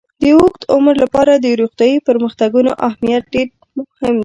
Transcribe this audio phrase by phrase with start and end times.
[0.21, 3.83] د اوږد عمر لپاره د روغتیايي پرمختګونو اهمیت ډېر دی.